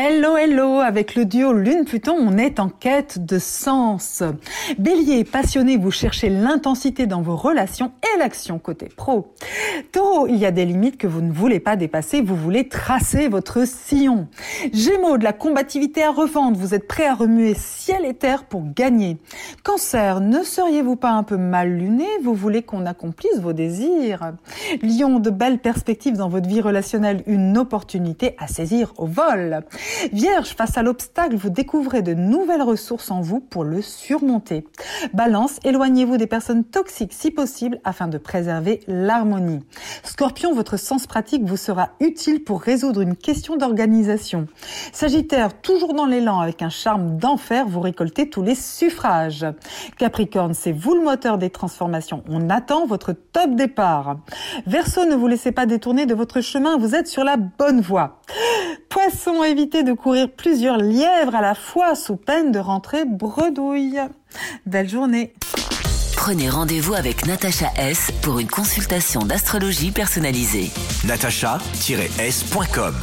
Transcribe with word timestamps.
Hello, 0.00 0.36
hello, 0.36 0.78
avec 0.78 1.16
le 1.16 1.24
duo 1.24 1.52
Lune-Pluton, 1.52 2.14
on 2.16 2.38
est 2.38 2.60
en 2.60 2.68
quête 2.68 3.26
de 3.26 3.40
sens. 3.40 4.22
Bélier, 4.78 5.24
passionné, 5.24 5.76
vous 5.76 5.90
cherchez 5.90 6.28
l'intensité 6.28 7.08
dans 7.08 7.20
vos 7.20 7.34
relations 7.34 7.90
et 8.04 8.18
l'action 8.20 8.60
côté 8.60 8.88
pro. 8.96 9.34
Taureau, 9.90 10.28
il 10.28 10.36
y 10.36 10.46
a 10.46 10.52
des 10.52 10.66
limites 10.66 10.98
que 10.98 11.08
vous 11.08 11.20
ne 11.20 11.32
voulez 11.32 11.58
pas 11.58 11.74
dépasser, 11.74 12.20
vous 12.20 12.36
voulez 12.36 12.68
tracer 12.68 13.26
votre 13.26 13.66
sillon. 13.66 14.28
Gémeaux, 14.72 15.18
de 15.18 15.24
la 15.24 15.32
combativité 15.32 16.04
à 16.04 16.12
revendre, 16.12 16.56
vous 16.56 16.74
êtes 16.74 16.86
prêt 16.86 17.06
à 17.06 17.14
remuer 17.14 17.54
ciel 17.54 18.04
et 18.04 18.14
terre 18.14 18.44
pour 18.44 18.62
gagner. 18.72 19.16
Cancer, 19.64 20.20
ne 20.20 20.44
seriez-vous 20.44 20.94
pas 20.94 21.10
un 21.10 21.24
peu 21.24 21.36
mal 21.36 21.70
luné, 21.72 22.06
vous 22.22 22.34
voulez 22.34 22.62
qu'on 22.62 22.86
accomplisse 22.86 23.40
vos 23.40 23.52
désirs. 23.52 24.30
Lion, 24.80 25.18
de 25.18 25.30
belles 25.30 25.58
perspectives 25.58 26.16
dans 26.16 26.28
votre 26.28 26.48
vie 26.48 26.60
relationnelle, 26.60 27.24
une 27.26 27.58
opportunité 27.58 28.36
à 28.38 28.46
saisir 28.46 28.92
au 28.96 29.06
vol. 29.06 29.64
Vierge, 30.12 30.54
face 30.54 30.76
à 30.76 30.82
l'obstacle, 30.82 31.36
vous 31.36 31.50
découvrez 31.50 32.02
de 32.02 32.14
nouvelles 32.14 32.62
ressources 32.62 33.10
en 33.10 33.20
vous 33.20 33.40
pour 33.40 33.64
le 33.64 33.82
surmonter. 33.82 34.66
Balance, 35.12 35.58
éloignez-vous 35.64 36.16
des 36.16 36.26
personnes 36.26 36.64
toxiques 36.64 37.12
si 37.12 37.30
possible 37.30 37.80
afin 37.84 38.08
de 38.08 38.18
préserver 38.18 38.80
l'harmonie. 38.86 39.60
Scorpion, 40.02 40.54
votre 40.54 40.76
sens 40.76 41.06
pratique 41.06 41.44
vous 41.44 41.56
sera 41.56 41.90
utile 42.00 42.44
pour 42.44 42.60
résoudre 42.60 43.00
une 43.00 43.16
question 43.16 43.56
d'organisation. 43.56 44.46
Sagittaire, 44.92 45.60
toujours 45.60 45.94
dans 45.94 46.06
l'élan 46.06 46.40
avec 46.40 46.62
un 46.62 46.70
charme 46.70 47.16
d'enfer, 47.16 47.66
vous 47.68 47.80
récoltez 47.80 48.28
tous 48.30 48.42
les 48.42 48.54
suffrages. 48.54 49.46
Capricorne, 49.96 50.54
c'est 50.54 50.72
vous 50.72 50.94
le 50.94 51.02
moteur 51.02 51.38
des 51.38 51.50
transformations. 51.50 52.22
On 52.28 52.50
attend 52.50 52.86
votre 52.86 53.12
top 53.12 53.54
départ. 53.54 54.16
Verseau, 54.66 55.04
ne 55.04 55.14
vous 55.14 55.26
laissez 55.26 55.52
pas 55.52 55.66
détourner 55.66 56.06
de 56.06 56.14
votre 56.14 56.40
chemin, 56.40 56.76
vous 56.78 56.94
êtes 56.94 57.08
sur 57.08 57.24
la 57.24 57.36
bonne 57.36 57.80
voie. 57.80 58.20
Poisson, 58.88 59.42
évitez 59.44 59.82
de 59.82 59.92
courir 59.92 60.30
plusieurs 60.30 60.78
lièvres 60.78 61.34
à 61.34 61.42
la 61.42 61.54
fois 61.54 61.94
sous 61.94 62.16
peine 62.16 62.52
de 62.52 62.58
rentrer 62.58 63.04
bredouille. 63.04 63.98
Belle 64.66 64.88
journée. 64.88 65.34
Prenez 66.16 66.48
rendez-vous 66.48 66.94
avec 66.94 67.26
Natacha 67.26 67.70
S 67.76 68.10
pour 68.22 68.38
une 68.38 68.48
consultation 68.48 69.20
d'astrologie 69.20 69.92
personnalisée. 69.92 70.70
natacha-s.com 71.04 72.94